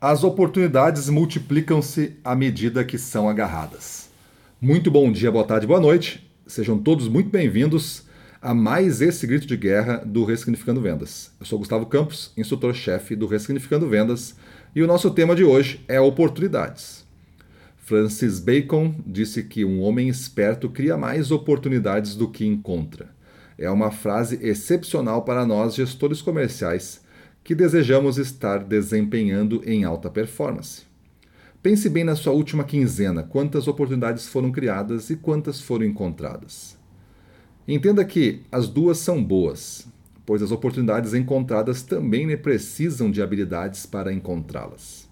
[0.00, 4.08] As oportunidades multiplicam-se à medida que são agarradas.
[4.60, 6.24] Muito bom dia, boa tarde, boa noite.
[6.46, 8.04] Sejam todos muito bem-vindos
[8.40, 11.32] a mais esse grito de guerra do Ressignificando Vendas.
[11.40, 14.36] Eu sou Gustavo Campos, instrutor-chefe do Ressignificando Vendas,
[14.72, 17.04] e o nosso tema de hoje é oportunidades.
[17.78, 23.08] Francis Bacon disse que um homem esperto cria mais oportunidades do que encontra.
[23.58, 27.00] É uma frase excepcional para nós, gestores comerciais
[27.48, 30.82] que desejamos estar desempenhando em alta performance.
[31.62, 36.76] Pense bem na sua última quinzena, quantas oportunidades foram criadas e quantas foram encontradas.
[37.66, 39.88] Entenda que as duas são boas,
[40.26, 45.08] pois as oportunidades encontradas também precisam de habilidades para encontrá-las.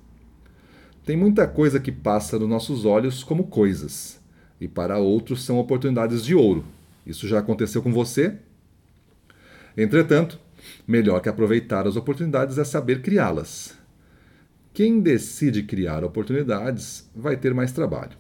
[1.07, 4.21] Tem muita coisa que passa nos nossos olhos como coisas,
[4.61, 6.67] e para outros são oportunidades de ouro.
[7.07, 8.37] Isso já aconteceu com você?
[9.75, 10.39] Entretanto,
[10.87, 13.77] Melhor que aproveitar as oportunidades é saber criá-las.
[14.73, 18.17] Quem decide criar oportunidades vai ter mais trabalho.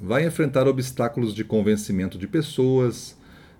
[0.00, 3.16] Vai enfrentar obstáculos de convencimento de pessoas,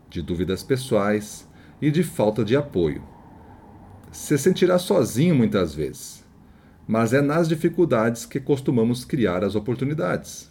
[0.09, 1.49] de dúvidas pessoais
[1.81, 3.03] e de falta de apoio.
[4.13, 6.25] Se sentirá sozinho muitas vezes,
[6.87, 10.51] mas é nas dificuldades que costumamos criar as oportunidades.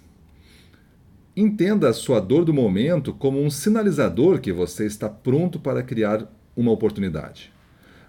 [1.35, 6.27] Entenda a sua dor do momento como um sinalizador que você está pronto para criar
[6.55, 7.51] uma oportunidade.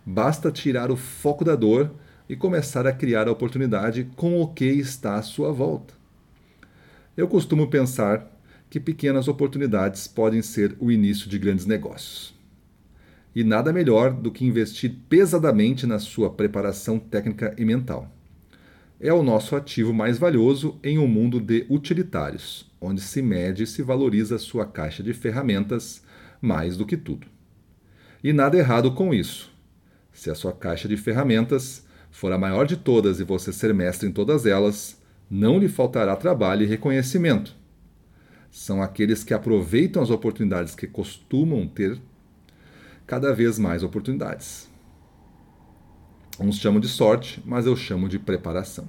[0.05, 1.93] Basta tirar o foco da dor
[2.29, 5.95] e começar a criar a oportunidade com o que está à sua volta.
[7.17, 8.27] Eu costumo pensar
[8.71, 12.35] que pequenas oportunidades podem ser o início de grandes negócios.
[13.35, 18.11] E nada melhor do que investir pesadamente na sua preparação técnica e mental.
[18.99, 23.67] É o nosso ativo mais valioso em um mundo de utilitários, onde se mede e
[23.67, 26.03] se valoriza a sua caixa de ferramentas
[26.41, 27.27] mais do que tudo.
[28.23, 29.53] E nada errado com isso.
[30.13, 34.09] Se a sua caixa de ferramentas for a maior de todas e você ser mestre
[34.09, 37.57] em todas elas, não lhe faltará trabalho e reconhecimento.
[38.51, 42.01] São aqueles que aproveitam as oportunidades que costumam ter
[43.07, 44.71] cada vez mais oportunidades.
[46.39, 48.87] Uns chamam de sorte, mas eu chamo de preparação.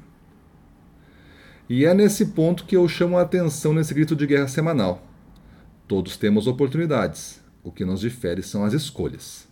[1.69, 5.06] E é nesse ponto que eu chamo a atenção nesse grito de guerra semanal.
[5.88, 9.47] Todos temos oportunidades, o que nos difere são as escolhas.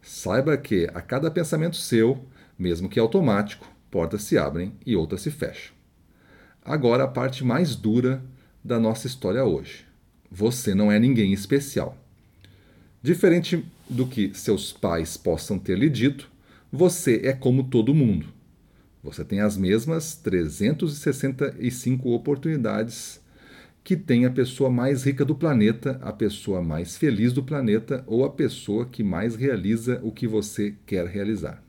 [0.00, 2.24] Saiba que a cada pensamento seu,
[2.58, 5.74] mesmo que automático, portas se abrem e outras se fecham.
[6.64, 8.22] Agora a parte mais dura
[8.64, 9.84] da nossa história hoje.
[10.30, 11.96] Você não é ninguém especial.
[13.02, 16.30] Diferente do que seus pais possam ter lhe dito,
[16.70, 18.26] você é como todo mundo.
[19.02, 23.20] Você tem as mesmas 365 oportunidades
[23.84, 28.24] que tem a pessoa mais rica do planeta, a pessoa mais feliz do planeta ou
[28.24, 31.62] a pessoa que mais realiza o que você quer realizar.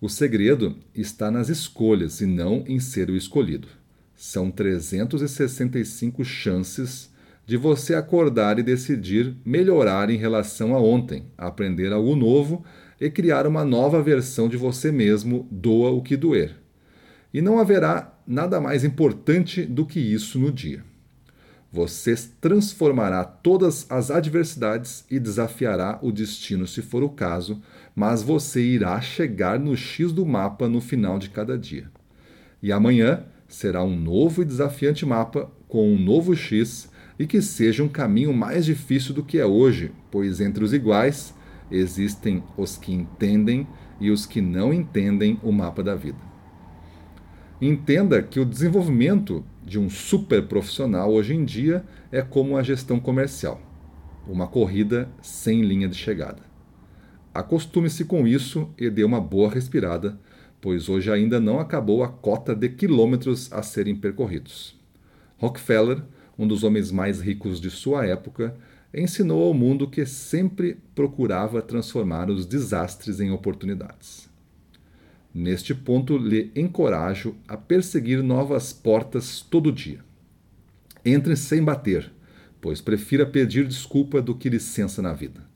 [0.00, 3.68] O segredo está nas escolhas e não em ser o escolhido.
[4.16, 7.10] São 365 chances
[7.46, 12.64] de você acordar e decidir melhorar em relação a ontem, aprender algo novo
[13.00, 16.56] e criar uma nova versão de você mesmo, doa o que doer.
[17.32, 20.84] E não haverá nada mais importante do que isso no dia.
[21.72, 27.60] Você transformará todas as adversidades e desafiará o destino se for o caso,
[27.94, 31.90] mas você irá chegar no X do mapa no final de cada dia.
[32.62, 37.82] E amanhã será um novo e desafiante mapa com um novo X e que seja
[37.82, 41.34] um caminho mais difícil do que é hoje, pois entre os iguais
[41.68, 43.66] existem os que entendem
[44.00, 46.29] e os que não entendem o mapa da vida.
[47.60, 52.98] Entenda que o desenvolvimento de um super profissional hoje em dia é como a gestão
[52.98, 53.60] comercial,
[54.26, 56.40] uma corrida sem linha de chegada.
[57.34, 60.18] Acostume-se com isso e dê uma boa respirada,
[60.58, 64.80] pois hoje ainda não acabou a cota de quilômetros a serem percorridos.
[65.36, 66.02] Rockefeller,
[66.38, 68.56] um dos homens mais ricos de sua época,
[68.94, 74.29] ensinou ao mundo que sempre procurava transformar os desastres em oportunidades.
[75.32, 80.00] Neste ponto, lhe encorajo a perseguir novas portas todo dia.
[81.04, 82.10] Entre sem bater,
[82.60, 85.48] pois prefira pedir desculpa do que licença na vida.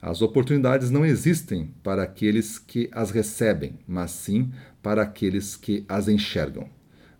[0.00, 4.50] As oportunidades não existem para aqueles que as recebem, mas sim
[4.82, 6.68] para aqueles que as enxergam.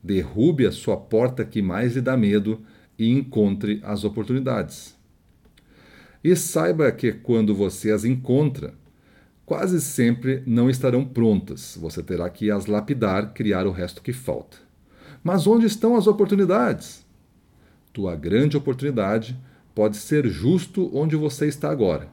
[0.02, 2.60] Derrube a sua porta que mais lhe dá medo
[2.98, 4.96] e encontre as oportunidades.
[6.24, 8.74] E saiba que quando você as encontra,
[9.44, 11.76] quase sempre não estarão prontas.
[11.80, 14.58] Você terá que as lapidar, criar o resto que falta.
[15.22, 17.06] Mas onde estão as oportunidades?
[17.92, 19.38] Tua grande oportunidade
[19.74, 22.08] pode ser justo onde você está agora.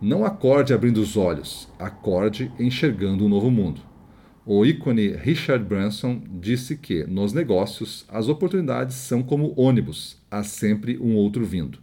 [0.00, 3.80] Não acorde abrindo os olhos, acorde enxergando um novo mundo.
[4.44, 10.98] O ícone Richard Branson disse que, nos negócios, as oportunidades são como ônibus, há sempre
[10.98, 11.78] um outro vindo.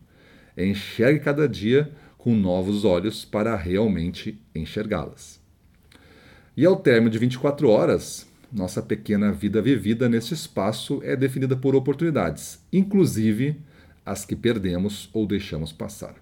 [0.56, 5.42] Enxergue cada dia com novos olhos para realmente enxergá-las.
[6.56, 11.76] E ao término de 24 horas, nossa pequena vida vivida nesse espaço é definida por
[11.76, 13.60] oportunidades, inclusive
[14.06, 16.14] as que perdemos ou deixamos passar.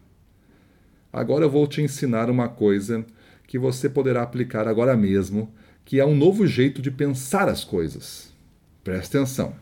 [1.12, 3.06] Agora eu vou te ensinar uma coisa
[3.46, 5.52] que você poderá aplicar agora mesmo
[5.84, 8.32] que é um novo jeito de pensar as coisas.
[8.86, 9.54] Preste atenção.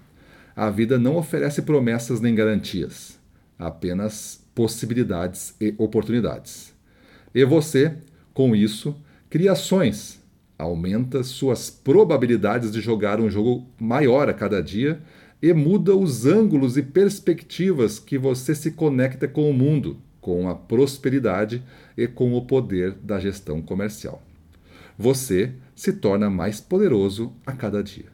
[0.55, 3.17] A vida não oferece promessas nem garantias,
[3.57, 6.73] apenas possibilidades e oportunidades.
[7.33, 7.95] E você,
[8.33, 8.93] com isso,
[9.29, 10.19] cria ações,
[10.57, 14.99] aumenta suas probabilidades de jogar um jogo maior a cada dia
[15.39, 20.55] e muda os ângulos e perspectivas que você se conecta com o mundo, com a
[20.55, 21.61] prosperidade
[21.95, 24.23] e com o poder da gestão comercial
[24.97, 28.07] você se torna mais poderoso a cada dia.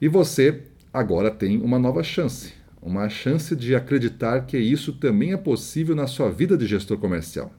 [0.00, 0.62] E você
[0.92, 6.06] agora tem uma nova chance, uma chance de acreditar que isso também é possível na
[6.06, 7.52] sua vida de gestor comercial.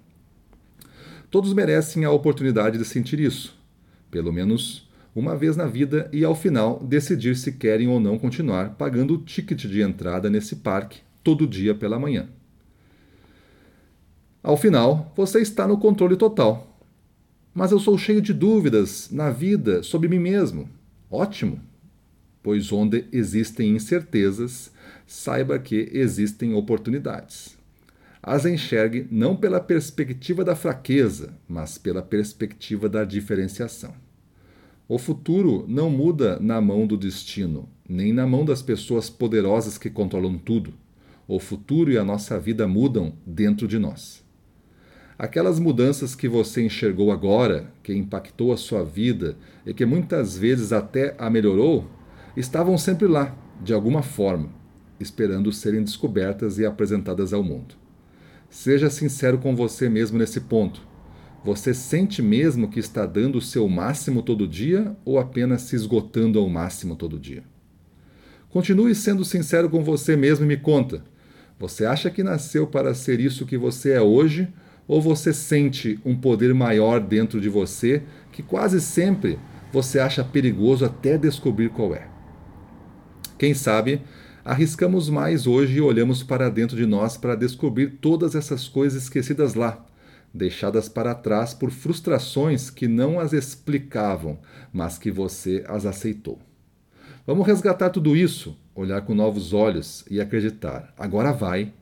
[1.29, 3.57] Todos merecem a oportunidade de sentir isso,
[4.09, 8.75] pelo menos uma vez na vida, e ao final decidir se querem ou não continuar
[8.75, 12.29] pagando o ticket de entrada nesse parque todo dia pela manhã.
[14.43, 16.77] Ao final, você está no controle total
[17.57, 20.69] mas eu sou cheio de dúvidas na vida sobre mim mesmo.
[21.09, 21.59] Ótimo!
[22.41, 24.71] Pois onde existem incertezas,
[25.05, 27.57] saiba que existem oportunidades.
[28.21, 33.93] As enxergue não pela perspectiva da fraqueza, mas pela perspectiva da diferenciação.
[34.89, 39.89] O futuro não muda na mão do destino, nem na mão das pessoas poderosas que
[39.89, 40.73] controlam tudo.
[41.27, 44.23] O futuro e a nossa vida mudam dentro de nós.
[45.19, 49.35] Aquelas mudanças que você enxergou agora, que impactou a sua vida
[49.65, 51.85] e que muitas vezes até a melhorou,
[52.39, 54.49] estavam sempre lá, de alguma forma,
[54.99, 57.75] esperando serem descobertas e apresentadas ao mundo.
[58.49, 60.81] Seja sincero com você mesmo nesse ponto.
[61.43, 66.39] Você sente mesmo que está dando o seu máximo todo dia ou apenas se esgotando
[66.39, 67.43] ao máximo todo dia?
[68.49, 71.03] Continue sendo sincero com você mesmo e me conta.
[71.59, 74.47] Você acha que nasceu para ser isso que você é hoje?
[74.87, 79.37] Ou você sente um poder maior dentro de você que quase sempre
[79.71, 82.16] você acha perigoso até descobrir qual é?
[83.37, 84.01] Quem sabe
[84.43, 89.53] arriscamos mais hoje e olhamos para dentro de nós para descobrir todas essas coisas esquecidas
[89.53, 89.85] lá,
[90.33, 94.39] deixadas para trás por frustrações que não as explicavam,
[94.73, 96.39] mas que você as aceitou.
[97.27, 100.93] Vamos resgatar tudo isso, olhar com novos olhos e acreditar.
[100.97, 101.73] Agora vai,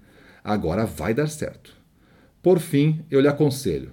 [0.43, 1.73] agora vai dar certo.
[2.41, 3.91] Por fim, eu lhe aconselho: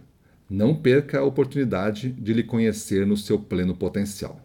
[0.51, 4.41] não perca a oportunidade de lhe conhecer no seu pleno potencial.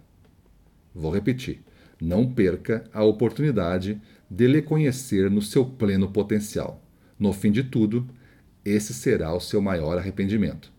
[0.93, 1.61] Vou repetir:
[2.01, 6.83] não perca a oportunidade de lhe conhecer no seu pleno potencial.
[7.17, 8.07] No fim de tudo,
[8.63, 10.71] esse será o seu maior arrependimento.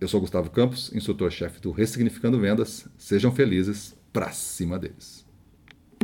[0.00, 2.88] Eu sou Gustavo Campos, instrutor-chefe do Ressignificando Vendas.
[2.98, 5.29] Sejam felizes, pra cima deles.